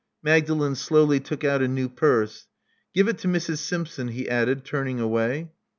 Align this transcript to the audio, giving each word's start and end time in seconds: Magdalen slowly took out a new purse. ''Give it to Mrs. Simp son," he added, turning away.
Magdalen 0.23 0.73
slowly 0.73 1.19
took 1.19 1.43
out 1.43 1.61
a 1.61 1.67
new 1.67 1.87
purse. 1.87 2.47
''Give 2.95 3.07
it 3.07 3.19
to 3.19 3.27
Mrs. 3.27 3.59
Simp 3.59 3.87
son," 3.87 4.07
he 4.07 4.27
added, 4.27 4.65
turning 4.65 4.99
away. 4.99 5.51